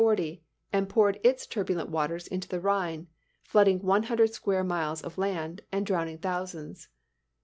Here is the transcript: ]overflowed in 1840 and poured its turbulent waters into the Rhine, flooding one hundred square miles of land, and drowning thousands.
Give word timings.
]overflowed 0.01 0.19
in 0.19 0.25
1840 0.73 0.73
and 0.73 0.89
poured 0.89 1.19
its 1.23 1.45
turbulent 1.45 1.89
waters 1.89 2.25
into 2.29 2.47
the 2.47 2.59
Rhine, 2.59 3.05
flooding 3.43 3.77
one 3.83 4.01
hundred 4.01 4.33
square 4.33 4.63
miles 4.63 5.03
of 5.03 5.19
land, 5.19 5.61
and 5.71 5.85
drowning 5.85 6.17
thousands. 6.17 6.87